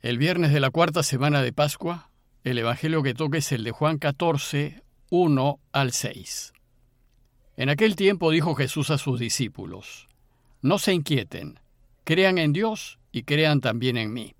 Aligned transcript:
El 0.00 0.16
viernes 0.16 0.52
de 0.52 0.60
la 0.60 0.70
cuarta 0.70 1.02
semana 1.02 1.42
de 1.42 1.52
Pascua, 1.52 2.08
el 2.44 2.56
Evangelio 2.56 3.02
que 3.02 3.14
toca 3.14 3.38
es 3.38 3.50
el 3.50 3.64
de 3.64 3.72
Juan 3.72 3.98
14, 3.98 4.84
1 5.10 5.60
al 5.72 5.92
6. 5.92 6.52
En 7.56 7.68
aquel 7.68 7.96
tiempo 7.96 8.30
dijo 8.30 8.54
Jesús 8.54 8.90
a 8.90 8.98
sus 8.98 9.18
discípulos, 9.18 10.06
No 10.62 10.78
se 10.78 10.94
inquieten, 10.94 11.58
crean 12.04 12.38
en 12.38 12.52
Dios 12.52 13.00
y 13.10 13.24
crean 13.24 13.60
también 13.60 13.96
en 13.96 14.12
mí. 14.12 14.36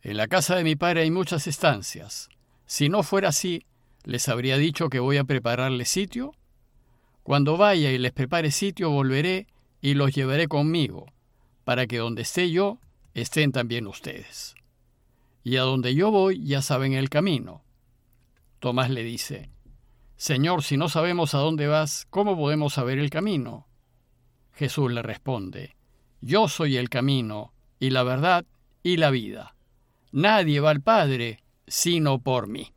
En 0.00 0.16
la 0.16 0.28
casa 0.28 0.56
de 0.56 0.64
mi 0.64 0.76
Padre 0.76 1.02
hay 1.02 1.10
muchas 1.10 1.46
estancias. 1.46 2.30
Si 2.64 2.88
no 2.88 3.02
fuera 3.02 3.28
así, 3.28 3.66
les 4.04 4.30
habría 4.30 4.56
dicho 4.56 4.88
que 4.88 4.98
voy 4.98 5.18
a 5.18 5.24
prepararles 5.24 5.90
sitio. 5.90 6.34
Cuando 7.22 7.58
vaya 7.58 7.92
y 7.92 7.98
les 7.98 8.12
prepare 8.12 8.50
sitio, 8.50 8.88
volveré 8.88 9.46
y 9.82 9.92
los 9.92 10.14
llevaré 10.14 10.48
conmigo, 10.48 11.12
para 11.64 11.86
que 11.86 11.98
donde 11.98 12.22
esté 12.22 12.50
yo, 12.50 12.78
estén 13.14 13.52
también 13.52 13.86
ustedes. 13.86 14.54
Y 15.42 15.56
a 15.56 15.62
donde 15.62 15.94
yo 15.94 16.10
voy 16.10 16.44
ya 16.44 16.62
saben 16.62 16.92
el 16.92 17.08
camino. 17.08 17.64
Tomás 18.58 18.90
le 18.90 19.02
dice, 19.02 19.50
Señor, 20.16 20.62
si 20.62 20.76
no 20.76 20.88
sabemos 20.88 21.34
a 21.34 21.38
dónde 21.38 21.66
vas, 21.66 22.06
¿cómo 22.10 22.36
podemos 22.36 22.74
saber 22.74 22.98
el 22.98 23.10
camino? 23.10 23.68
Jesús 24.52 24.92
le 24.92 25.02
responde, 25.02 25.76
Yo 26.20 26.48
soy 26.48 26.76
el 26.76 26.88
camino, 26.88 27.52
y 27.78 27.90
la 27.90 28.02
verdad, 28.02 28.44
y 28.82 28.96
la 28.96 29.10
vida. 29.10 29.54
Nadie 30.12 30.60
va 30.60 30.70
al 30.70 30.80
Padre 30.80 31.42
sino 31.66 32.20
por 32.20 32.46
mí. 32.46 32.72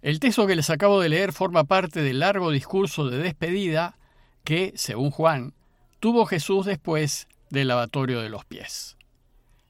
El 0.00 0.18
texto 0.18 0.46
que 0.46 0.56
les 0.56 0.70
acabo 0.70 1.00
de 1.00 1.08
leer 1.08 1.32
forma 1.32 1.64
parte 1.64 2.02
del 2.02 2.20
largo 2.20 2.50
discurso 2.50 3.08
de 3.08 3.18
despedida 3.18 3.98
que, 4.42 4.72
según 4.74 5.10
Juan, 5.10 5.54
tuvo 6.00 6.26
Jesús 6.26 6.66
después 6.66 7.28
del 7.52 7.68
lavatorio 7.68 8.22
de 8.22 8.30
los 8.30 8.46
pies. 8.46 8.96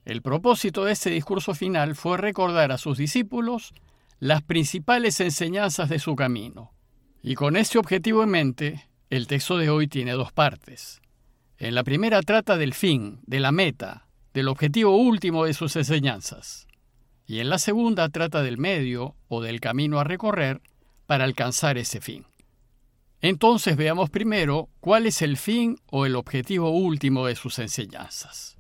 El 0.05 0.23
propósito 0.23 0.85
de 0.85 0.93
este 0.93 1.11
discurso 1.11 1.53
final 1.53 1.97
fue 1.97 2.17
recordar 2.17 2.71
a 2.71 2.79
sus 2.79 2.97
discípulos 2.97 3.75
las 4.21 4.41
principales 4.41 5.19
enseñanzas 5.19 5.89
de 5.89 5.99
su 5.99 6.15
camino. 6.15 6.73
Y 7.23 7.35
con 7.35 7.57
este 7.57 7.79
objetivo 7.79 8.23
en 8.23 8.31
mente, 8.31 8.89
el 9.11 9.27
texto 9.27 9.59
de 9.59 9.69
hoy 9.69 9.89
tiene 9.89 10.13
dos 10.13 10.33
partes. 10.33 11.03
En 11.59 11.75
la 11.75 11.83
primera 11.83 12.23
trata 12.23 12.57
del 12.57 12.73
fin, 12.73 13.21
de 13.27 13.41
la 13.41 13.51
meta, 13.51 14.07
del 14.33 14.47
objetivo 14.47 14.97
último 14.97 15.45
de 15.45 15.53
sus 15.53 15.75
enseñanzas. 15.75 16.69
Y 17.27 17.41
en 17.41 17.51
la 17.51 17.59
segunda 17.59 18.09
trata 18.09 18.43
del 18.43 18.59
medio 18.59 19.17
o 19.27 19.43
del 19.43 19.61
camino 19.61 19.99
a 19.99 20.05
recorrer 20.05 20.61
para 21.07 21.25
alcanzar 21.25 21.79
ese 21.79 22.01
fin. 22.01 22.27
Entonces 23.23 23.77
veamos 23.77 24.11
primero 24.11 24.69
cuál 24.81 25.07
es 25.07 25.23
el 25.23 25.37
fin 25.37 25.79
o 25.87 26.07
el 26.07 26.17
objetivo 26.17 26.71
último 26.71 27.27
de 27.27 27.37
sus 27.37 27.61
enseñanzas. 27.61 28.59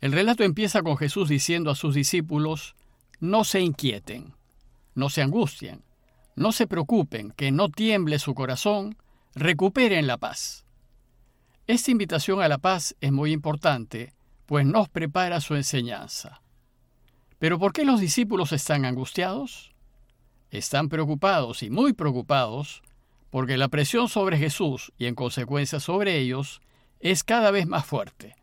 El 0.00 0.12
relato 0.12 0.42
empieza 0.42 0.82
con 0.82 0.96
Jesús 0.96 1.28
diciendo 1.28 1.70
a 1.70 1.74
sus 1.74 1.94
discípulos, 1.94 2.76
no 3.20 3.44
se 3.44 3.60
inquieten, 3.60 4.34
no 4.94 5.10
se 5.10 5.20
angustien, 5.20 5.84
no 6.34 6.52
se 6.52 6.66
preocupen, 6.66 7.32
que 7.32 7.52
no 7.52 7.68
tiemble 7.68 8.18
su 8.18 8.34
corazón, 8.34 8.96
recuperen 9.34 10.06
la 10.06 10.16
paz. 10.16 10.64
Esta 11.66 11.90
invitación 11.90 12.40
a 12.40 12.48
la 12.48 12.58
paz 12.58 12.96
es 13.02 13.12
muy 13.12 13.32
importante, 13.32 14.14
pues 14.46 14.64
nos 14.64 14.88
prepara 14.88 15.42
su 15.42 15.56
enseñanza. 15.56 16.40
Pero 17.38 17.58
¿por 17.58 17.74
qué 17.74 17.84
los 17.84 18.00
discípulos 18.00 18.52
están 18.52 18.86
angustiados? 18.86 19.74
Están 20.50 20.88
preocupados 20.88 21.62
y 21.62 21.68
muy 21.68 21.92
preocupados 21.92 22.82
porque 23.34 23.56
la 23.56 23.66
presión 23.66 24.08
sobre 24.08 24.38
Jesús 24.38 24.92
y 24.96 25.06
en 25.06 25.16
consecuencia 25.16 25.80
sobre 25.80 26.18
ellos 26.20 26.60
es 27.00 27.24
cada 27.24 27.50
vez 27.50 27.66
más 27.66 27.84
fuerte. 27.84 28.36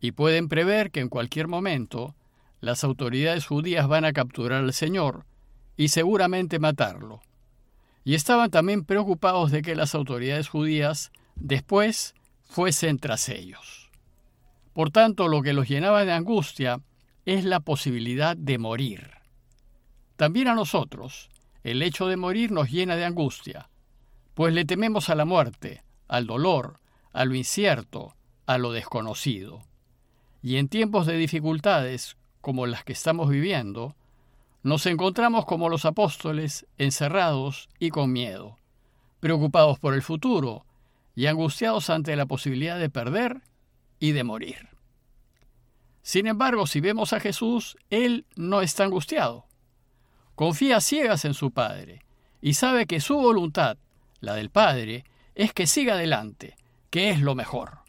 Y 0.00 0.12
pueden 0.12 0.46
prever 0.46 0.92
que 0.92 1.00
en 1.00 1.08
cualquier 1.08 1.48
momento 1.48 2.14
las 2.60 2.84
autoridades 2.84 3.44
judías 3.44 3.88
van 3.88 4.04
a 4.04 4.12
capturar 4.12 4.62
al 4.62 4.72
Señor 4.72 5.26
y 5.76 5.88
seguramente 5.88 6.60
matarlo. 6.60 7.22
Y 8.04 8.14
estaban 8.14 8.52
también 8.52 8.84
preocupados 8.84 9.50
de 9.50 9.62
que 9.62 9.74
las 9.74 9.96
autoridades 9.96 10.48
judías 10.48 11.10
después 11.34 12.14
fuesen 12.44 13.00
tras 13.00 13.28
ellos. 13.28 13.90
Por 14.74 14.92
tanto, 14.92 15.26
lo 15.26 15.42
que 15.42 15.54
los 15.54 15.68
llenaba 15.68 16.04
de 16.04 16.12
angustia 16.12 16.80
es 17.24 17.44
la 17.44 17.58
posibilidad 17.58 18.36
de 18.36 18.58
morir. 18.58 19.10
También 20.14 20.46
a 20.46 20.54
nosotros, 20.54 21.30
el 21.64 21.82
hecho 21.82 22.06
de 22.06 22.16
morir 22.16 22.52
nos 22.52 22.70
llena 22.70 22.94
de 22.94 23.04
angustia, 23.04 23.68
pues 24.38 24.54
le 24.54 24.64
tememos 24.64 25.10
a 25.10 25.16
la 25.16 25.24
muerte, 25.24 25.82
al 26.06 26.28
dolor, 26.28 26.78
a 27.12 27.24
lo 27.24 27.34
incierto, 27.34 28.14
a 28.46 28.56
lo 28.56 28.70
desconocido. 28.70 29.64
Y 30.42 30.58
en 30.58 30.68
tiempos 30.68 31.06
de 31.06 31.16
dificultades, 31.16 32.16
como 32.40 32.64
las 32.66 32.84
que 32.84 32.92
estamos 32.92 33.30
viviendo, 33.30 33.96
nos 34.62 34.86
encontramos 34.86 35.44
como 35.44 35.68
los 35.68 35.84
apóstoles, 35.84 36.68
encerrados 36.78 37.68
y 37.80 37.90
con 37.90 38.12
miedo, 38.12 38.58
preocupados 39.18 39.80
por 39.80 39.92
el 39.92 40.02
futuro 40.02 40.64
y 41.16 41.26
angustiados 41.26 41.90
ante 41.90 42.14
la 42.14 42.26
posibilidad 42.26 42.78
de 42.78 42.90
perder 42.90 43.42
y 43.98 44.12
de 44.12 44.22
morir. 44.22 44.68
Sin 46.02 46.28
embargo, 46.28 46.68
si 46.68 46.78
vemos 46.78 47.12
a 47.12 47.18
Jesús, 47.18 47.76
Él 47.90 48.24
no 48.36 48.60
está 48.60 48.84
angustiado. 48.84 49.46
Confía 50.36 50.80
ciegas 50.80 51.24
en 51.24 51.34
su 51.34 51.50
Padre 51.50 52.04
y 52.40 52.54
sabe 52.54 52.86
que 52.86 53.00
su 53.00 53.16
voluntad 53.16 53.78
la 54.20 54.34
del 54.34 54.50
Padre, 54.50 55.04
es 55.34 55.52
que 55.52 55.66
siga 55.66 55.94
adelante, 55.94 56.56
que 56.90 57.10
es 57.10 57.20
lo 57.20 57.34
mejor. 57.34 57.80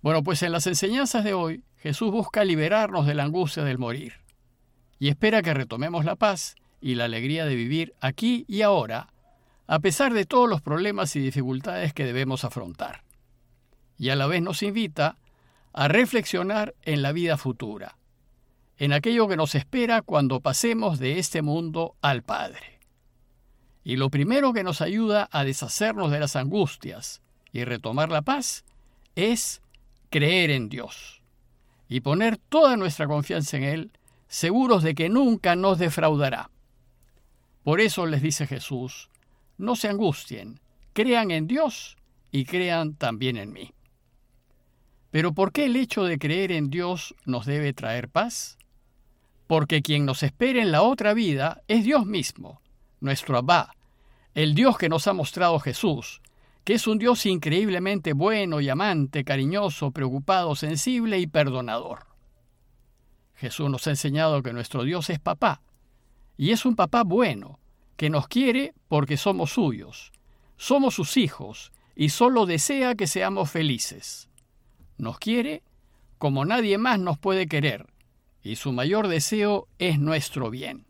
Bueno, 0.00 0.22
pues 0.22 0.42
en 0.42 0.52
las 0.52 0.66
enseñanzas 0.66 1.24
de 1.24 1.34
hoy, 1.34 1.64
Jesús 1.78 2.10
busca 2.10 2.44
liberarnos 2.44 3.06
de 3.06 3.14
la 3.14 3.24
angustia 3.24 3.64
del 3.64 3.78
morir 3.78 4.14
y 4.98 5.08
espera 5.08 5.42
que 5.42 5.54
retomemos 5.54 6.04
la 6.04 6.16
paz 6.16 6.56
y 6.80 6.94
la 6.94 7.04
alegría 7.04 7.44
de 7.46 7.54
vivir 7.54 7.94
aquí 8.00 8.44
y 8.48 8.62
ahora, 8.62 9.08
a 9.66 9.78
pesar 9.80 10.12
de 10.12 10.24
todos 10.24 10.48
los 10.48 10.62
problemas 10.62 11.14
y 11.16 11.20
dificultades 11.20 11.92
que 11.92 12.04
debemos 12.04 12.44
afrontar. 12.44 13.02
Y 13.98 14.10
a 14.10 14.16
la 14.16 14.26
vez 14.26 14.42
nos 14.42 14.62
invita 14.62 15.16
a 15.72 15.88
reflexionar 15.88 16.74
en 16.82 17.02
la 17.02 17.12
vida 17.12 17.36
futura, 17.36 17.96
en 18.76 18.92
aquello 18.92 19.28
que 19.28 19.36
nos 19.36 19.54
espera 19.54 20.02
cuando 20.02 20.40
pasemos 20.40 20.98
de 20.98 21.18
este 21.18 21.42
mundo 21.42 21.96
al 22.00 22.22
Padre. 22.22 22.77
Y 23.88 23.96
lo 23.96 24.10
primero 24.10 24.52
que 24.52 24.64
nos 24.64 24.82
ayuda 24.82 25.30
a 25.32 25.44
deshacernos 25.44 26.10
de 26.10 26.20
las 26.20 26.36
angustias 26.36 27.22
y 27.52 27.64
retomar 27.64 28.10
la 28.10 28.20
paz 28.20 28.66
es 29.16 29.62
creer 30.10 30.50
en 30.50 30.68
Dios 30.68 31.22
y 31.88 32.00
poner 32.00 32.36
toda 32.36 32.76
nuestra 32.76 33.06
confianza 33.06 33.56
en 33.56 33.62
Él, 33.62 33.90
seguros 34.28 34.82
de 34.82 34.94
que 34.94 35.08
nunca 35.08 35.56
nos 35.56 35.78
defraudará. 35.78 36.50
Por 37.64 37.80
eso 37.80 38.04
les 38.04 38.20
dice 38.20 38.46
Jesús, 38.46 39.08
no 39.56 39.74
se 39.74 39.88
angustien, 39.88 40.60
crean 40.92 41.30
en 41.30 41.46
Dios 41.46 41.96
y 42.30 42.44
crean 42.44 42.92
también 42.92 43.38
en 43.38 43.54
mí. 43.54 43.72
Pero 45.10 45.32
¿por 45.32 45.50
qué 45.50 45.64
el 45.64 45.76
hecho 45.76 46.04
de 46.04 46.18
creer 46.18 46.52
en 46.52 46.68
Dios 46.68 47.14
nos 47.24 47.46
debe 47.46 47.72
traer 47.72 48.10
paz? 48.10 48.58
Porque 49.46 49.80
quien 49.80 50.04
nos 50.04 50.22
espera 50.22 50.60
en 50.60 50.72
la 50.72 50.82
otra 50.82 51.14
vida 51.14 51.62
es 51.68 51.84
Dios 51.84 52.04
mismo, 52.04 52.60
nuestro 53.00 53.38
Abba, 53.38 53.74
el 54.34 54.54
Dios 54.54 54.78
que 54.78 54.88
nos 54.88 55.06
ha 55.06 55.12
mostrado 55.12 55.58
Jesús, 55.58 56.20
que 56.64 56.74
es 56.74 56.86
un 56.86 56.98
Dios 56.98 57.24
increíblemente 57.26 58.12
bueno 58.12 58.60
y 58.60 58.68
amante, 58.68 59.24
cariñoso, 59.24 59.90
preocupado, 59.90 60.54
sensible 60.54 61.18
y 61.18 61.26
perdonador. 61.26 62.06
Jesús 63.34 63.70
nos 63.70 63.86
ha 63.86 63.90
enseñado 63.90 64.42
que 64.42 64.52
nuestro 64.52 64.84
Dios 64.84 65.10
es 65.10 65.18
papá, 65.18 65.62
y 66.36 66.50
es 66.50 66.64
un 66.64 66.76
papá 66.76 67.04
bueno, 67.04 67.58
que 67.96 68.10
nos 68.10 68.28
quiere 68.28 68.74
porque 68.88 69.16
somos 69.16 69.52
suyos, 69.52 70.12
somos 70.56 70.94
sus 70.94 71.16
hijos, 71.16 71.72
y 71.94 72.10
solo 72.10 72.46
desea 72.46 72.94
que 72.94 73.06
seamos 73.06 73.50
felices. 73.50 74.28
Nos 74.98 75.18
quiere 75.18 75.62
como 76.18 76.44
nadie 76.44 76.78
más 76.78 76.98
nos 76.98 77.18
puede 77.18 77.46
querer, 77.46 77.86
y 78.42 78.56
su 78.56 78.72
mayor 78.72 79.08
deseo 79.08 79.68
es 79.78 79.98
nuestro 79.98 80.50
bien. 80.50 80.86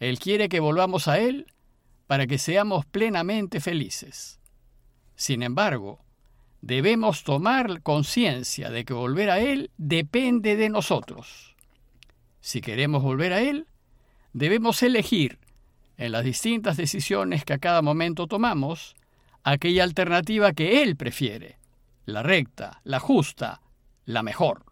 Él 0.00 0.18
quiere 0.18 0.48
que 0.48 0.60
volvamos 0.60 1.08
a 1.08 1.18
Él 1.18 1.46
para 2.12 2.26
que 2.26 2.36
seamos 2.36 2.84
plenamente 2.84 3.58
felices. 3.58 4.38
Sin 5.14 5.42
embargo, 5.42 6.04
debemos 6.60 7.24
tomar 7.24 7.80
conciencia 7.80 8.68
de 8.68 8.84
que 8.84 8.92
volver 8.92 9.30
a 9.30 9.40
Él 9.40 9.70
depende 9.78 10.54
de 10.56 10.68
nosotros. 10.68 11.56
Si 12.42 12.60
queremos 12.60 13.02
volver 13.02 13.32
a 13.32 13.40
Él, 13.40 13.66
debemos 14.34 14.82
elegir, 14.82 15.38
en 15.96 16.12
las 16.12 16.22
distintas 16.22 16.76
decisiones 16.76 17.46
que 17.46 17.54
a 17.54 17.58
cada 17.58 17.80
momento 17.80 18.26
tomamos, 18.26 18.94
aquella 19.42 19.82
alternativa 19.82 20.52
que 20.52 20.82
Él 20.82 20.96
prefiere, 20.96 21.56
la 22.04 22.22
recta, 22.22 22.82
la 22.84 23.00
justa, 23.00 23.62
la 24.04 24.22
mejor. 24.22 24.66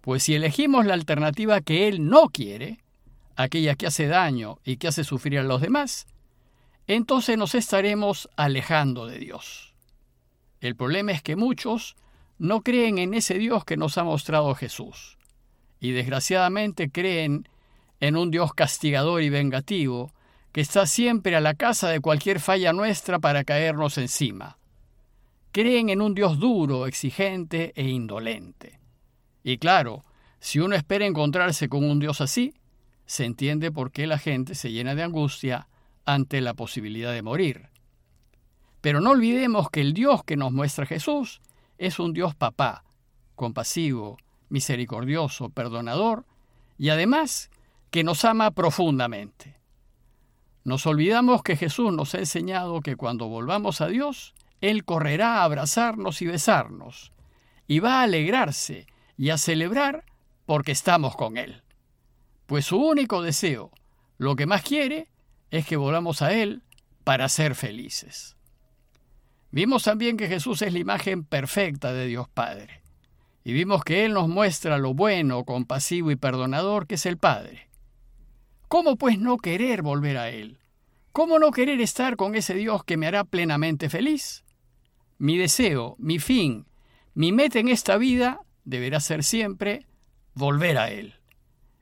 Pues 0.00 0.22
si 0.22 0.36
elegimos 0.36 0.86
la 0.86 0.94
alternativa 0.94 1.60
que 1.60 1.88
Él 1.88 2.08
no 2.08 2.28
quiere, 2.28 2.84
aquella 3.34 3.74
que 3.74 3.88
hace 3.88 4.06
daño 4.06 4.60
y 4.64 4.76
que 4.76 4.86
hace 4.86 5.02
sufrir 5.02 5.40
a 5.40 5.42
los 5.42 5.60
demás, 5.60 6.06
entonces 6.86 7.36
nos 7.36 7.54
estaremos 7.54 8.28
alejando 8.36 9.06
de 9.06 9.18
Dios. 9.18 9.74
El 10.60 10.76
problema 10.76 11.12
es 11.12 11.22
que 11.22 11.36
muchos 11.36 11.96
no 12.38 12.62
creen 12.62 12.98
en 12.98 13.14
ese 13.14 13.38
Dios 13.38 13.64
que 13.64 13.76
nos 13.76 13.98
ha 13.98 14.04
mostrado 14.04 14.54
Jesús. 14.54 15.18
Y 15.80 15.92
desgraciadamente 15.92 16.90
creen 16.90 17.48
en 18.00 18.16
un 18.16 18.30
Dios 18.30 18.52
castigador 18.54 19.22
y 19.22 19.30
vengativo 19.30 20.12
que 20.52 20.60
está 20.60 20.86
siempre 20.86 21.36
a 21.36 21.40
la 21.40 21.54
casa 21.54 21.88
de 21.88 22.00
cualquier 22.00 22.40
falla 22.40 22.72
nuestra 22.72 23.18
para 23.18 23.44
caernos 23.44 23.98
encima. 23.98 24.58
Creen 25.52 25.90
en 25.90 26.00
un 26.00 26.14
Dios 26.14 26.38
duro, 26.38 26.86
exigente 26.86 27.72
e 27.76 27.88
indolente. 27.88 28.78
Y 29.42 29.58
claro, 29.58 30.02
si 30.40 30.58
uno 30.58 30.74
espera 30.74 31.06
encontrarse 31.06 31.68
con 31.68 31.84
un 31.84 31.98
Dios 31.98 32.20
así, 32.20 32.54
se 33.06 33.24
entiende 33.24 33.70
por 33.70 33.92
qué 33.92 34.06
la 34.06 34.18
gente 34.18 34.54
se 34.54 34.72
llena 34.72 34.94
de 34.94 35.02
angustia 35.02 35.68
ante 36.06 36.40
la 36.40 36.54
posibilidad 36.54 37.12
de 37.12 37.22
morir. 37.22 37.68
Pero 38.80 39.00
no 39.00 39.10
olvidemos 39.10 39.68
que 39.70 39.80
el 39.80 39.92
Dios 39.92 40.24
que 40.24 40.36
nos 40.36 40.52
muestra 40.52 40.86
Jesús 40.86 41.40
es 41.76 41.98
un 41.98 42.12
Dios 42.12 42.34
papá, 42.34 42.84
compasivo, 43.34 44.16
misericordioso, 44.48 45.50
perdonador 45.50 46.24
y 46.78 46.90
además 46.90 47.50
que 47.90 48.04
nos 48.04 48.24
ama 48.24 48.52
profundamente. 48.52 49.56
Nos 50.64 50.86
olvidamos 50.86 51.42
que 51.42 51.56
Jesús 51.56 51.92
nos 51.92 52.14
ha 52.14 52.18
enseñado 52.18 52.80
que 52.80 52.96
cuando 52.96 53.28
volvamos 53.28 53.80
a 53.80 53.88
Dios, 53.88 54.34
Él 54.60 54.84
correrá 54.84 55.38
a 55.38 55.44
abrazarnos 55.44 56.22
y 56.22 56.26
besarnos, 56.26 57.12
y 57.66 57.78
va 57.78 58.00
a 58.00 58.02
alegrarse 58.02 58.86
y 59.16 59.30
a 59.30 59.38
celebrar 59.38 60.04
porque 60.44 60.72
estamos 60.72 61.14
con 61.16 61.36
Él. 61.36 61.62
Pues 62.46 62.66
su 62.66 62.78
único 62.78 63.22
deseo, 63.22 63.70
lo 64.18 64.36
que 64.36 64.46
más 64.46 64.62
quiere, 64.62 65.08
es 65.50 65.66
que 65.66 65.76
volvamos 65.76 66.22
a 66.22 66.32
Él 66.32 66.62
para 67.04 67.28
ser 67.28 67.54
felices. 67.54 68.36
Vimos 69.50 69.84
también 69.84 70.16
que 70.16 70.28
Jesús 70.28 70.62
es 70.62 70.72
la 70.72 70.78
imagen 70.78 71.24
perfecta 71.24 71.92
de 71.92 72.06
Dios 72.06 72.28
Padre. 72.28 72.82
Y 73.44 73.52
vimos 73.52 73.84
que 73.84 74.04
Él 74.04 74.12
nos 74.12 74.28
muestra 74.28 74.76
lo 74.76 74.92
bueno, 74.92 75.44
compasivo 75.44 76.10
y 76.10 76.16
perdonador 76.16 76.86
que 76.86 76.96
es 76.96 77.06
el 77.06 77.16
Padre. 77.16 77.68
¿Cómo 78.68 78.96
pues 78.96 79.18
no 79.18 79.36
querer 79.36 79.82
volver 79.82 80.18
a 80.18 80.30
Él? 80.30 80.58
¿Cómo 81.12 81.38
no 81.38 81.52
querer 81.52 81.80
estar 81.80 82.16
con 82.16 82.34
ese 82.34 82.54
Dios 82.54 82.82
que 82.84 82.96
me 82.96 83.06
hará 83.06 83.24
plenamente 83.24 83.88
feliz? 83.88 84.44
Mi 85.18 85.38
deseo, 85.38 85.94
mi 85.98 86.18
fin, 86.18 86.66
mi 87.14 87.32
meta 87.32 87.58
en 87.58 87.68
esta 87.68 87.96
vida 87.96 88.40
deberá 88.64 89.00
ser 89.00 89.24
siempre 89.24 89.86
volver 90.34 90.76
a 90.76 90.90
Él. 90.90 91.14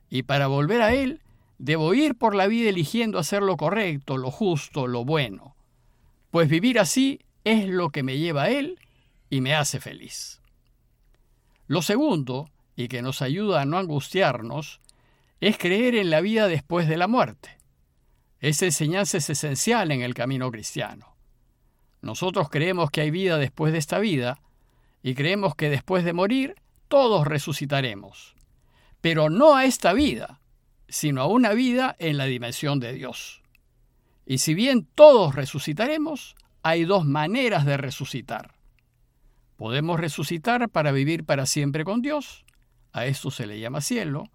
Y 0.09 0.23
para 0.23 0.47
volver 0.47 0.81
a 0.81 0.93
Él, 0.93 1.21
debo 1.57 1.93
ir 1.93 2.15
por 2.15 2.35
la 2.35 2.47
vida 2.47 2.69
eligiendo 2.69 3.19
hacer 3.19 3.41
lo 3.41 3.57
correcto, 3.57 4.17
lo 4.17 4.31
justo, 4.31 4.87
lo 4.87 5.05
bueno. 5.05 5.55
Pues 6.31 6.49
vivir 6.49 6.79
así 6.79 7.21
es 7.43 7.67
lo 7.67 7.89
que 7.89 8.03
me 8.03 8.17
lleva 8.17 8.43
a 8.43 8.49
Él 8.49 8.79
y 9.29 9.41
me 9.41 9.55
hace 9.55 9.79
feliz. 9.79 10.41
Lo 11.67 11.81
segundo, 11.81 12.49
y 12.75 12.87
que 12.87 13.01
nos 13.01 13.21
ayuda 13.21 13.61
a 13.61 13.65
no 13.65 13.77
angustiarnos, 13.77 14.81
es 15.39 15.57
creer 15.57 15.95
en 15.95 16.09
la 16.09 16.21
vida 16.21 16.47
después 16.47 16.87
de 16.87 16.97
la 16.97 17.07
muerte. 17.07 17.57
Esa 18.39 18.65
enseñanza 18.65 19.17
es 19.17 19.29
esencial 19.29 19.91
en 19.91 20.01
el 20.01 20.13
camino 20.13 20.51
cristiano. 20.51 21.15
Nosotros 22.01 22.49
creemos 22.49 22.91
que 22.91 23.01
hay 23.01 23.11
vida 23.11 23.37
después 23.37 23.73
de 23.73 23.79
esta 23.79 23.99
vida 23.99 24.39
y 25.01 25.15
creemos 25.15 25.55
que 25.55 25.69
después 25.69 26.03
de 26.03 26.13
morir 26.13 26.55
todos 26.87 27.25
resucitaremos, 27.25 28.35
pero 29.01 29.29
no 29.29 29.55
a 29.55 29.65
esta 29.65 29.93
vida, 29.93 30.39
sino 30.87 31.21
a 31.21 31.27
una 31.27 31.53
vida 31.53 31.95
en 31.99 32.17
la 32.17 32.25
dimensión 32.25 32.79
de 32.79 32.93
Dios. 32.93 33.41
Y 34.25 34.39
si 34.39 34.53
bien 34.53 34.87
todos 34.95 35.35
resucitaremos, 35.35 36.35
hay 36.63 36.83
dos 36.83 37.05
maneras 37.05 37.65
de 37.65 37.77
resucitar. 37.77 38.55
Podemos 39.55 39.99
resucitar 39.99 40.69
para 40.69 40.91
vivir 40.91 41.23
para 41.23 41.45
siempre 41.45 41.85
con 41.85 42.01
Dios, 42.01 42.45
a 42.91 43.05
esto 43.05 43.31
se 43.31 43.45
le 43.45 43.59
llama 43.59 43.81
cielo, 43.81 44.29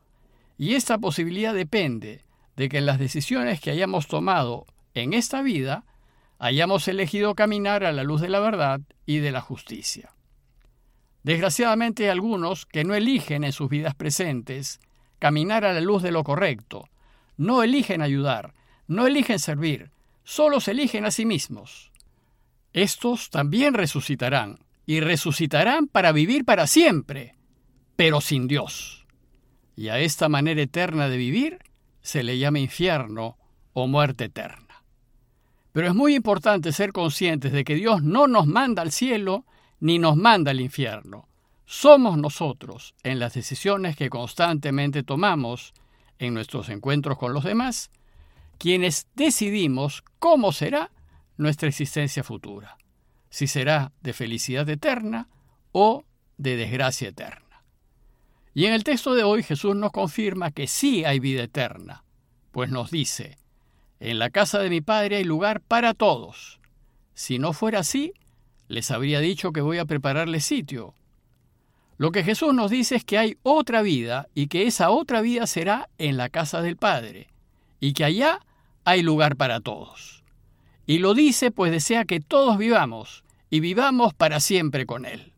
y 0.56 0.74
esta 0.74 0.98
posibilidad 0.98 1.54
depende 1.54 2.24
de 2.56 2.68
que 2.68 2.78
en 2.78 2.86
las 2.86 2.98
decisiones 2.98 3.60
que 3.60 3.70
hayamos 3.70 4.06
tomado 4.06 4.66
en 4.94 5.12
esta 5.12 5.42
vida 5.42 5.84
hayamos 6.38 6.88
elegido 6.88 7.34
caminar 7.34 7.84
a 7.84 7.92
la 7.92 8.04
luz 8.04 8.20
de 8.20 8.28
la 8.28 8.40
verdad 8.40 8.80
y 9.06 9.18
de 9.18 9.32
la 9.32 9.40
justicia. 9.40 10.14
Desgraciadamente 11.22 12.04
hay 12.04 12.10
algunos 12.10 12.64
que 12.64 12.84
no 12.84 12.94
eligen 12.94 13.44
en 13.44 13.52
sus 13.52 13.68
vidas 13.68 13.94
presentes 13.94 14.80
caminar 15.20 15.64
a 15.64 15.72
la 15.72 15.80
luz 15.80 16.02
de 16.02 16.10
lo 16.10 16.24
correcto, 16.24 16.88
no 17.36 17.62
eligen 17.62 18.02
ayudar, 18.02 18.54
no 18.88 19.06
eligen 19.06 19.38
servir, 19.38 19.92
solo 20.24 20.60
se 20.60 20.72
eligen 20.72 21.04
a 21.04 21.12
sí 21.12 21.24
mismos. 21.24 21.92
Estos 22.72 23.30
también 23.30 23.74
resucitarán, 23.74 24.58
y 24.90 24.98
resucitarán 24.98 25.86
para 25.86 26.10
vivir 26.10 26.44
para 26.44 26.66
siempre, 26.66 27.36
pero 27.94 28.20
sin 28.20 28.48
Dios. 28.48 29.06
Y 29.76 29.88
a 29.88 30.00
esta 30.00 30.28
manera 30.28 30.60
eterna 30.60 31.08
de 31.08 31.16
vivir 31.16 31.58
se 32.02 32.24
le 32.24 32.38
llama 32.38 32.58
infierno 32.58 33.38
o 33.72 33.86
muerte 33.86 34.24
eterna. 34.24 34.82
Pero 35.70 35.86
es 35.86 35.94
muy 35.94 36.16
importante 36.16 36.72
ser 36.72 36.92
conscientes 36.92 37.52
de 37.52 37.62
que 37.62 37.76
Dios 37.76 38.02
no 38.02 38.26
nos 38.26 38.48
manda 38.48 38.82
al 38.82 38.90
cielo 38.90 39.44
ni 39.78 40.00
nos 40.00 40.16
manda 40.16 40.50
al 40.50 40.60
infierno. 40.60 41.28
Somos 41.72 42.18
nosotros, 42.18 42.96
en 43.04 43.20
las 43.20 43.34
decisiones 43.34 43.94
que 43.94 44.10
constantemente 44.10 45.04
tomamos 45.04 45.72
en 46.18 46.34
nuestros 46.34 46.68
encuentros 46.68 47.16
con 47.16 47.32
los 47.32 47.44
demás, 47.44 47.92
quienes 48.58 49.06
decidimos 49.14 50.02
cómo 50.18 50.50
será 50.50 50.90
nuestra 51.36 51.68
existencia 51.68 52.24
futura, 52.24 52.76
si 53.30 53.46
será 53.46 53.92
de 54.00 54.12
felicidad 54.12 54.68
eterna 54.68 55.28
o 55.70 56.02
de 56.38 56.56
desgracia 56.56 57.10
eterna. 57.10 57.62
Y 58.52 58.64
en 58.64 58.72
el 58.72 58.82
texto 58.82 59.14
de 59.14 59.22
hoy 59.22 59.44
Jesús 59.44 59.76
nos 59.76 59.92
confirma 59.92 60.50
que 60.50 60.66
sí 60.66 61.04
hay 61.04 61.20
vida 61.20 61.44
eterna, 61.44 62.02
pues 62.50 62.68
nos 62.70 62.90
dice, 62.90 63.38
en 64.00 64.18
la 64.18 64.30
casa 64.30 64.58
de 64.58 64.70
mi 64.70 64.80
Padre 64.80 65.18
hay 65.18 65.24
lugar 65.24 65.60
para 65.60 65.94
todos. 65.94 66.58
Si 67.14 67.38
no 67.38 67.52
fuera 67.52 67.78
así, 67.78 68.12
les 68.66 68.90
habría 68.90 69.20
dicho 69.20 69.52
que 69.52 69.60
voy 69.60 69.78
a 69.78 69.84
prepararle 69.84 70.40
sitio. 70.40 70.96
Lo 72.00 72.12
que 72.12 72.24
Jesús 72.24 72.54
nos 72.54 72.70
dice 72.70 72.96
es 72.96 73.04
que 73.04 73.18
hay 73.18 73.36
otra 73.42 73.82
vida 73.82 74.26
y 74.34 74.46
que 74.46 74.66
esa 74.66 74.88
otra 74.88 75.20
vida 75.20 75.46
será 75.46 75.90
en 75.98 76.16
la 76.16 76.30
casa 76.30 76.62
del 76.62 76.78
Padre, 76.78 77.28
y 77.78 77.92
que 77.92 78.04
allá 78.04 78.40
hay 78.86 79.02
lugar 79.02 79.36
para 79.36 79.60
todos. 79.60 80.24
Y 80.86 80.96
lo 80.96 81.12
dice 81.12 81.50
pues 81.50 81.70
desea 81.70 82.06
que 82.06 82.18
todos 82.18 82.56
vivamos 82.56 83.22
y 83.50 83.60
vivamos 83.60 84.14
para 84.14 84.40
siempre 84.40 84.86
con 84.86 85.04
Él. 85.04 85.34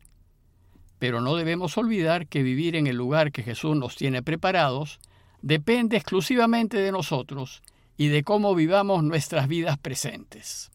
Pero 1.01 1.21
no 1.21 1.35
debemos 1.35 1.77
olvidar 1.79 2.29
que 2.29 2.45
vivir 2.45 2.77
en 2.77 2.87
el 2.87 2.95
lugar 2.95 3.33
que 3.33 3.43
Jesús 3.43 3.77
nos 3.77 3.97
tiene 3.97 4.23
preparados 4.23 5.01
depende 5.41 5.97
exclusivamente 5.97 6.77
de 6.77 6.93
nosotros 6.93 7.61
y 7.97 8.07
de 8.07 8.23
cómo 8.23 8.55
vivamos 8.55 9.03
nuestras 9.03 9.49
vidas 9.49 9.79
presentes. 9.79 10.71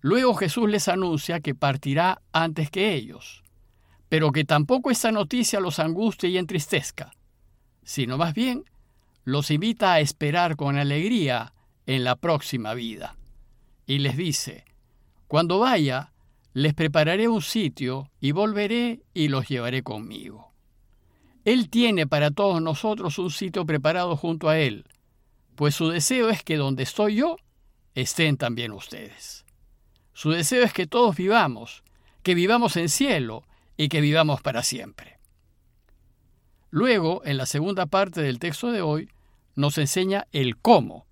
Luego 0.00 0.32
Jesús 0.32 0.70
les 0.70 0.88
anuncia 0.88 1.40
que 1.40 1.54
partirá 1.54 2.22
antes 2.32 2.70
que 2.70 2.94
ellos, 2.94 3.43
pero 4.14 4.30
que 4.30 4.44
tampoco 4.44 4.92
esta 4.92 5.10
noticia 5.10 5.58
los 5.58 5.80
angustie 5.80 6.30
y 6.30 6.38
entristezca, 6.38 7.10
sino 7.82 8.16
más 8.16 8.32
bien 8.32 8.62
los 9.24 9.50
invita 9.50 9.92
a 9.92 9.98
esperar 9.98 10.54
con 10.54 10.78
alegría 10.78 11.52
en 11.84 12.04
la 12.04 12.14
próxima 12.14 12.74
vida 12.74 13.16
y 13.86 13.98
les 13.98 14.16
dice, 14.16 14.66
Cuando 15.26 15.58
vaya, 15.58 16.12
les 16.52 16.74
prepararé 16.74 17.26
un 17.26 17.42
sitio 17.42 18.08
y 18.20 18.30
volveré 18.30 19.02
y 19.14 19.26
los 19.26 19.48
llevaré 19.48 19.82
conmigo. 19.82 20.52
Él 21.44 21.68
tiene 21.68 22.06
para 22.06 22.30
todos 22.30 22.62
nosotros 22.62 23.18
un 23.18 23.32
sitio 23.32 23.66
preparado 23.66 24.16
junto 24.16 24.48
a 24.48 24.60
Él, 24.60 24.84
pues 25.56 25.74
su 25.74 25.88
deseo 25.88 26.30
es 26.30 26.44
que 26.44 26.56
donde 26.56 26.84
estoy 26.84 27.16
yo, 27.16 27.36
estén 27.96 28.36
también 28.36 28.70
ustedes. 28.70 29.44
Su 30.12 30.30
deseo 30.30 30.62
es 30.62 30.72
que 30.72 30.86
todos 30.86 31.16
vivamos, 31.16 31.82
que 32.22 32.36
vivamos 32.36 32.76
en 32.76 32.88
cielo 32.88 33.42
y 33.76 33.88
que 33.88 34.00
vivamos 34.00 34.40
para 34.40 34.62
siempre. 34.62 35.18
Luego, 36.70 37.22
en 37.24 37.36
la 37.36 37.46
segunda 37.46 37.86
parte 37.86 38.20
del 38.20 38.38
texto 38.38 38.72
de 38.72 38.82
hoy, 38.82 39.08
nos 39.54 39.78
enseña 39.78 40.26
el 40.32 40.56
cómo. 40.56 41.06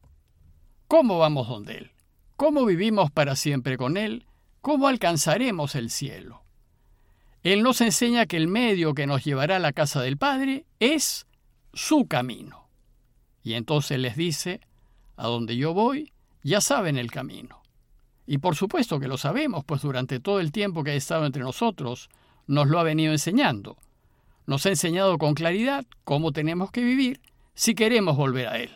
¿Cómo 0.89 1.19
vamos 1.19 1.49
donde 1.49 1.79
Él? 1.79 1.93
¿Cómo 2.37 2.65
vivimos 2.65 3.11
para 3.11 3.37
siempre 3.37 3.77
con 3.77 3.97
Él? 3.97 4.27
¿Cómo 4.61 4.89
alcanzaremos 4.89 5.75
el 5.75 5.91
cielo? 5.91 6.43
Él 7.43 7.63
nos 7.63 7.81
enseña 7.81 8.27
que 8.27 8.37
el 8.37 8.49
medio 8.49 8.95
que 8.95 9.07
nos 9.07 9.25
llevará 9.25 9.57
a 9.57 9.61
la 9.61 9.73
casa 9.73 10.01
del 10.01 10.17
Padre 10.17 10.65
es 10.79 11.27
su 11.73 12.07
camino. 12.07 12.69
Y 13.43 13.55
entonces 13.55 13.99
les 13.99 14.17
dice, 14.17 14.61
a 15.17 15.27
donde 15.27 15.57
yo 15.57 15.75
voy, 15.75 16.13
ya 16.43 16.61
saben 16.61 16.99
el 16.99 17.11
camino. 17.11 17.63
Y 18.27 18.39
por 18.39 18.55
supuesto 18.55 19.01
que 19.01 19.09
lo 19.09 19.17
sabemos, 19.17 19.65
pues 19.65 19.83
durante 19.83 20.21
todo 20.21 20.41
el 20.41 20.53
tiempo 20.53 20.85
que 20.85 20.93
ha 20.93 20.95
estado 20.95 21.27
entre 21.27 21.43
nosotros, 21.43 22.09
nos 22.47 22.69
lo 22.69 22.79
ha 22.79 22.83
venido 22.83 23.13
enseñando. 23.13 23.77
Nos 24.47 24.67
ha 24.67 24.71
enseñado 24.71 25.19
con 25.19 25.35
claridad 25.35 25.85
cómo 26.05 26.33
tenemos 26.33 26.71
que 26.71 26.83
vivir 26.83 27.21
si 27.55 27.75
queremos 27.75 28.17
volver 28.17 28.49
a 28.49 28.59
Él. 28.59 28.71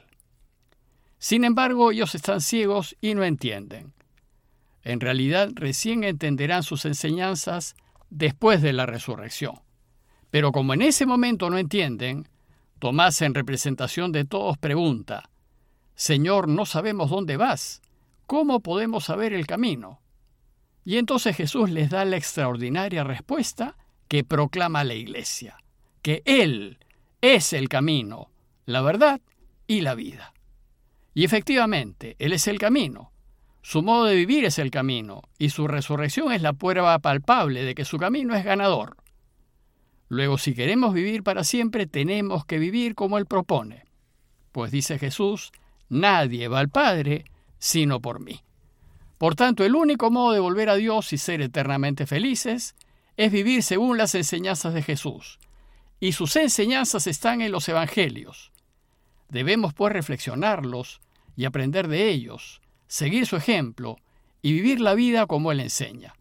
Sin 1.19 1.45
embargo, 1.45 1.91
ellos 1.91 2.15
están 2.15 2.41
ciegos 2.41 2.97
y 3.01 3.15
no 3.15 3.25
entienden. 3.25 3.93
En 4.83 5.01
realidad, 5.01 5.51
recién 5.55 6.05
entenderán 6.05 6.63
sus 6.63 6.85
enseñanzas 6.85 7.75
después 8.11 8.63
de 8.63 8.73
la 8.73 8.87
resurrección. 8.87 9.61
Pero 10.31 10.53
como 10.53 10.75
en 10.75 10.83
ese 10.83 11.07
momento 11.07 11.51
no 11.51 11.59
entienden, 11.59 12.29
Tomás 12.79 13.23
en 13.23 13.35
representación 13.35 14.13
de 14.13 14.27
todos 14.27 14.59
pregunta, 14.59 15.31
Señor, 15.95 16.47
no 16.47 16.67
sabemos 16.67 17.09
dónde 17.09 17.39
vas, 17.39 17.81
¿cómo 18.27 18.61
podemos 18.61 19.05
saber 19.05 19.33
el 19.33 19.47
camino? 19.47 19.99
Y 20.87 20.99
entonces 20.99 21.37
Jesús 21.37 21.69
les 21.69 21.91
da 21.91 22.05
la 22.05 22.17
extraordinaria 22.17 23.03
respuesta 23.03 23.77
que 24.07 24.23
proclama 24.23 24.85
la 24.85 24.95
Iglesia, 24.95 25.57
que 26.01 26.23
Él 26.25 26.79
es 27.21 27.53
el 27.53 27.69
camino, 27.69 28.31
la 28.67 28.83
verdad 28.83 29.21
y 29.67 29.81
la 29.81 29.97
vida. 29.97 30.33
Y 31.13 31.25
efectivamente, 31.25 32.15
Él 32.21 32.33
es 32.33 32.47
el 32.47 32.61
camino. 32.61 33.11
Su 33.63 33.83
modo 33.83 34.05
de 34.05 34.15
vivir 34.15 34.45
es 34.45 34.61
el 34.61 34.71
camino, 34.71 35.23
y 35.39 35.51
su 35.51 35.67
resurrección 35.67 36.31
es 36.31 36.41
la 36.41 36.53
prueba 36.53 36.97
palpable 37.01 37.65
de 37.65 37.75
que 37.75 37.85
su 37.85 37.99
camino 37.99 38.37
es 38.37 38.45
ganador. 38.45 38.97
Luego, 40.09 40.39
si 40.39 40.55
queremos 40.55 40.95
vivir 40.95 41.25
para 41.25 41.43
siempre, 41.43 41.89
tenemos 41.89 42.45
que 42.45 42.61
vivir 42.61 42.95
como 42.95 43.19
Él 43.19 43.27
propone. 43.27 43.87
Pues 44.53 44.71
dice 44.71 45.01
Jesús, 45.01 45.51
nadie 45.89 46.47
va 46.47 46.61
al 46.61 46.69
Padre 46.69 47.25
sino 47.59 48.01
por 48.01 48.21
mí. 48.21 48.46
Por 49.19 49.35
tanto, 49.35 49.65
el 49.65 49.75
único 49.75 50.11
modo 50.11 50.33
de 50.33 50.41
volver 50.41 50.69
a 50.69 50.77
Dios 50.77 51.13
y 51.13 51.19
ser 51.19 51.41
eternamente 51.41 52.07
felices 52.07 52.75
es 53.17 53.33
vivir 53.33 53.63
según 53.63 53.97
las 53.97 54.15
enseñanzas 54.15 54.75
de 54.75 54.83
Jesús. 54.83 55.39
Y 56.01 56.13
sus 56.13 56.37
enseñanzas 56.37 57.07
están 57.07 57.41
en 57.41 57.53
los 57.53 57.69
Evangelios. 57.69 58.53
Debemos 59.31 59.73
pues 59.73 59.93
reflexionarlos 59.93 61.01
y 61.35 61.47
aprender 61.47 61.89
de 61.89 62.09
ellos, 62.09 62.61
seguir 62.87 63.27
su 63.27 63.37
ejemplo 63.37 63.97
y 64.43 64.53
vivir 64.53 64.81
la 64.81 64.95
vida 64.95 65.27
como 65.27 65.51
Él 65.51 65.61
enseña, 65.61 66.15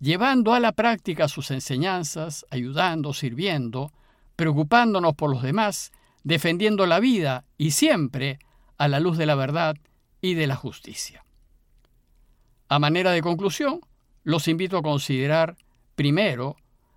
llevando 0.00 0.54
a 0.54 0.60
la 0.60 0.72
práctica 0.72 1.28
sus 1.28 1.50
enseñanzas, 1.50 2.46
ayudando, 2.50 3.12
sirviendo, 3.12 3.92
preocupándonos 4.36 5.14
por 5.14 5.30
los 5.30 5.42
demás, 5.42 5.92
defendiendo 6.24 6.86
la 6.86 6.98
vida 6.98 7.44
y 7.58 7.72
siempre 7.72 8.38
a 8.78 8.88
la 8.88 9.00
luz 9.00 9.18
de 9.18 9.26
la 9.26 9.34
verdad 9.34 9.76
y 10.20 10.34
de 10.34 10.46
la 10.46 10.56
justicia. 10.56 11.24
A 12.72 12.78
manera 12.78 13.10
de 13.10 13.20
conclusión, 13.20 13.82
los 14.24 14.48
invito 14.48 14.78
a 14.78 14.82
considerar, 14.82 15.58
primero, 15.94 16.56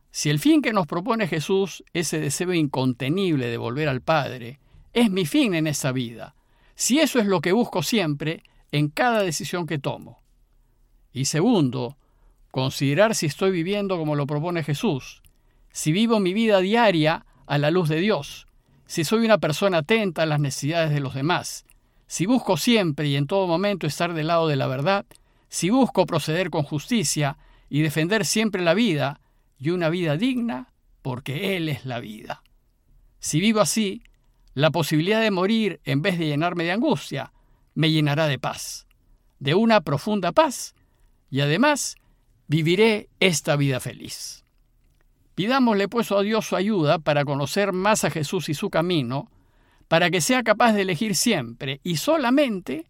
si 0.10 0.30
el 0.30 0.40
fin 0.40 0.62
que 0.62 0.72
nos 0.72 0.88
propone 0.88 1.28
Jesús, 1.28 1.84
ese 1.92 2.18
deseo 2.18 2.54
incontenible 2.54 3.48
de 3.48 3.58
volver 3.58 3.90
al 3.90 4.00
Padre, 4.00 4.62
es 4.94 5.12
mi 5.12 5.26
fin 5.26 5.54
en 5.54 5.68
esa 5.68 5.92
vida, 5.92 6.34
si 6.76 7.02
eso 7.02 7.20
es 7.20 7.26
lo 7.26 7.42
que 7.42 7.52
busco 7.52 7.84
siempre 7.84 8.42
en 8.72 8.88
cada 8.88 9.22
decisión 9.22 9.68
que 9.68 9.78
tomo. 9.78 10.22
Y 11.12 11.26
segundo, 11.26 11.98
considerar 12.52 13.14
si 13.14 13.26
estoy 13.26 13.52
viviendo 13.52 13.98
como 13.98 14.16
lo 14.16 14.26
propone 14.28 14.64
Jesús, 14.64 15.24
si 15.74 15.92
vivo 15.92 16.22
mi 16.22 16.32
vida 16.34 16.62
diaria 16.62 17.26
a 17.48 17.58
la 17.58 17.70
luz 17.70 17.90
de 17.90 18.00
Dios, 18.00 18.48
si 18.86 19.04
soy 19.04 19.26
una 19.26 19.40
persona 19.40 19.80
atenta 19.80 20.24
a 20.24 20.26
las 20.26 20.40
necesidades 20.40 20.92
de 20.92 21.02
los 21.02 21.16
demás, 21.16 21.66
si 22.08 22.26
busco 22.26 22.56
siempre 22.56 23.10
y 23.10 23.18
en 23.18 23.28
todo 23.28 23.46
momento 23.46 23.86
estar 23.86 24.14
del 24.14 24.28
lado 24.28 24.48
de 24.48 24.56
la 24.56 24.68
verdad, 24.68 25.06
si 25.50 25.70
busco 25.70 26.06
proceder 26.06 26.50
con 26.50 26.64
justicia 26.64 27.38
y 27.70 27.82
defender 27.82 28.26
siempre 28.26 28.62
la 28.62 28.74
vida 28.74 29.22
y 29.58 29.70
una 29.70 29.90
vida 29.90 30.18
digna, 30.18 30.74
porque 31.02 31.56
Él 31.56 31.70
es 31.70 31.86
la 31.86 32.00
vida. 32.00 32.44
Si 33.20 33.40
vivo 33.40 33.62
así, 33.62 34.04
la 34.54 34.72
posibilidad 34.72 35.22
de 35.22 35.32
morir 35.32 35.82
en 35.84 36.02
vez 36.02 36.18
de 36.18 36.28
llenarme 36.28 36.64
de 36.64 36.72
angustia 36.72 37.34
me 37.74 37.92
llenará 37.92 38.28
de 38.28 38.40
paz, 38.40 38.88
de 39.40 39.54
una 39.54 39.82
profunda 39.82 40.32
paz, 40.32 40.76
y 41.30 41.42
además 41.42 41.96
viviré 42.48 43.10
esta 43.20 43.56
vida 43.56 43.80
feliz. 43.80 44.44
Pidámosle 45.36 45.90
pues 45.90 46.12
a 46.12 46.22
Dios 46.22 46.46
su 46.46 46.56
ayuda 46.56 47.00
para 47.00 47.26
conocer 47.26 47.74
más 47.74 48.06
a 48.06 48.10
Jesús 48.10 48.48
y 48.48 48.54
su 48.54 48.70
camino, 48.70 49.30
para 49.88 50.10
que 50.10 50.22
sea 50.22 50.44
capaz 50.44 50.74
de 50.74 50.84
elegir 50.84 51.16
siempre 51.16 51.82
y 51.84 51.98
solamente 51.98 52.88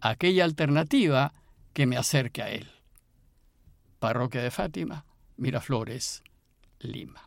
aquella 0.00 0.44
alternativa 0.44 1.32
que 1.76 1.84
me 1.84 1.98
acerque 1.98 2.40
a 2.40 2.48
Él. 2.48 2.70
Parroquia 3.98 4.42
de 4.42 4.50
Fátima, 4.50 5.04
Miraflores, 5.36 6.22
Lima. 6.78 7.25